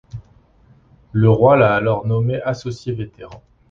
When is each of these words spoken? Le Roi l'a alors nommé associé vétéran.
Le 1.11 1.29
Roi 1.29 1.57
l'a 1.57 1.75
alors 1.75 2.07
nommé 2.07 2.41
associé 2.41 2.91
vétéran. 2.91 3.43